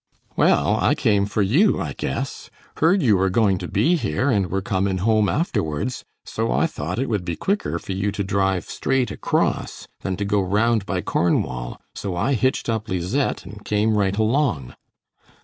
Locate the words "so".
6.25-6.51, 11.93-12.15